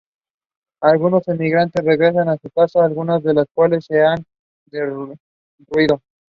Algunos 0.81 1.27
emigrantes 1.27 1.85
regresan 1.85 2.27
a 2.27 2.37
sus 2.37 2.51
casas, 2.51 2.81
algunas 2.85 3.21
de 3.21 3.35
las 3.35 3.45
cuales 3.53 3.85
se 3.85 4.01
han 4.03 4.25
derruido. 4.65 6.01